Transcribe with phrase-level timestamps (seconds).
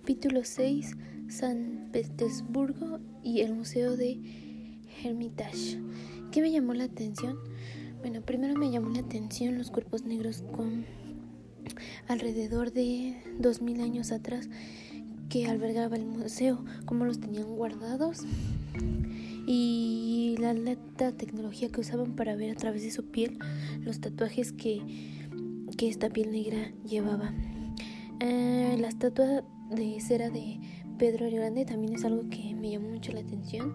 [0.00, 0.96] Capítulo 6.
[1.28, 4.18] San Petersburgo y el Museo de
[5.04, 5.80] Hermitage.
[6.30, 7.36] ¿Qué me llamó la atención?
[8.00, 10.86] Bueno, primero me llamó la atención los cuerpos negros con
[12.06, 14.48] alrededor de 2000 años atrás
[15.28, 18.22] que albergaba el museo, cómo los tenían guardados
[19.46, 23.38] y la alta tecnología que usaban para ver a través de su piel
[23.80, 24.80] los tatuajes que,
[25.76, 27.34] que esta piel negra llevaba.
[28.20, 30.58] Eh, la estatua de cera de
[30.98, 33.74] Pedro el Grande también es algo que me llamó mucho la atención,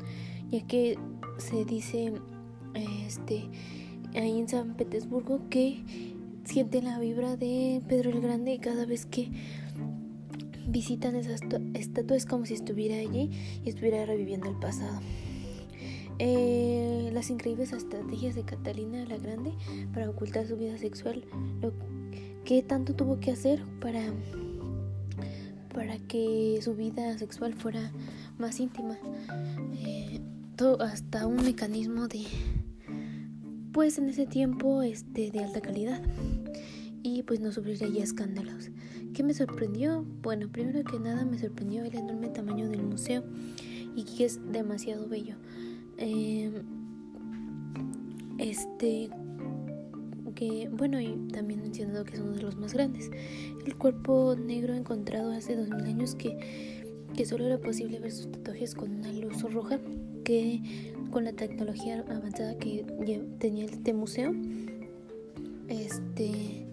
[0.51, 0.97] ya que
[1.37, 2.13] se dice
[3.05, 3.49] este,
[4.15, 5.83] ahí en San Petersburgo que
[6.43, 9.31] siente la vibra de Pedro el Grande cada vez que
[10.67, 11.41] visitan esas
[11.73, 13.29] estatuas como si estuviera allí
[13.63, 14.99] y estuviera reviviendo el pasado.
[16.19, 19.53] Eh, las increíbles estrategias de Catalina la Grande
[19.93, 21.25] para ocultar su vida sexual,
[21.61, 21.73] lo
[22.45, 24.01] que tanto tuvo que hacer para
[25.73, 27.91] para que su vida sexual fuera
[28.37, 28.97] más íntima.
[29.73, 30.21] Eh,
[30.79, 32.23] hasta un mecanismo de,
[33.73, 36.01] pues en ese tiempo, este, de alta calidad.
[37.01, 38.69] Y pues no sufriría escándalos.
[39.13, 40.05] ¿Qué me sorprendió?
[40.21, 43.23] Bueno, primero que nada me sorprendió el enorme tamaño del museo
[43.95, 45.35] y que es demasiado bello.
[45.97, 46.63] Eh,
[48.37, 49.09] este
[50.33, 53.09] que, bueno, y también mencionado que es uno de los más grandes.
[53.65, 56.83] El cuerpo negro encontrado hace 2000 años que,
[57.15, 59.79] que solo era posible ver sus tatuajes con una luz roja,
[60.23, 60.61] que
[61.11, 62.85] con la tecnología avanzada que
[63.39, 64.33] tenía este museo,
[65.67, 66.65] este,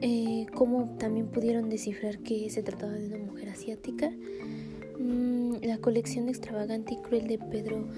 [0.00, 4.10] eh, como también pudieron descifrar que se trataba de una mujer asiática,
[4.98, 7.88] mm, la colección extravagante y cruel de Pedro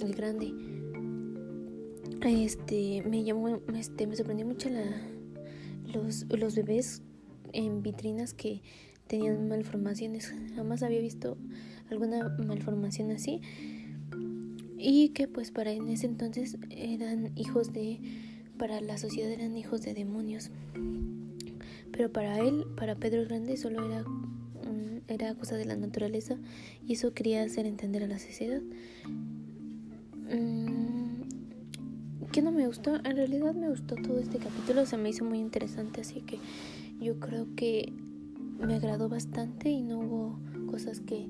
[0.00, 0.52] el Grande
[2.28, 4.84] este me llamó este me sorprendió mucho la,
[5.92, 7.02] los, los bebés
[7.52, 8.62] en vitrinas que
[9.06, 10.32] tenían malformaciones.
[10.54, 11.36] Jamás había visto
[11.90, 13.40] alguna malformación así.
[14.78, 18.00] Y que pues para en ese entonces eran hijos de
[18.56, 20.50] para la sociedad eran hijos de demonios.
[21.92, 24.04] Pero para él para Pedro Grande solo era
[25.10, 26.36] era cosa de la naturaleza
[26.86, 28.60] y eso quería hacer entender a la sociedad
[32.32, 32.94] ¿Qué no me gustó?
[32.94, 36.38] En realidad me gustó todo este capítulo, se me hizo muy interesante, así que
[37.00, 37.92] yo creo que
[38.60, 40.38] me agradó bastante y no hubo
[40.70, 41.26] cosas que,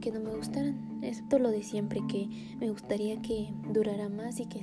[0.00, 4.46] que no me gustaran, excepto lo de siempre, que me gustaría que durara más y
[4.46, 4.62] que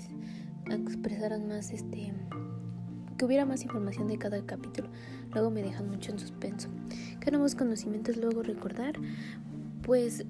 [0.70, 2.12] expresaran más, este,
[3.18, 4.90] que hubiera más información de cada capítulo.
[5.32, 6.68] Luego me dejan mucho en suspenso.
[7.22, 8.96] ¿Qué nuevos conocimientos luego recordar?
[9.84, 10.26] Pues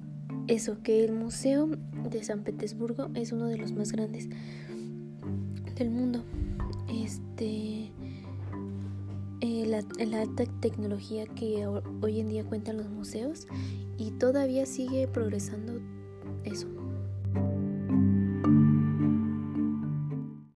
[0.46, 1.70] eso, que el Museo
[2.08, 4.28] de San Petersburgo es uno de los más grandes
[5.80, 6.22] del mundo.
[6.88, 7.90] Este,
[9.40, 9.78] eh, la,
[10.20, 11.66] alta tecnología que
[12.02, 13.46] hoy en día cuentan los museos
[13.96, 15.80] y todavía sigue progresando
[16.44, 16.68] eso.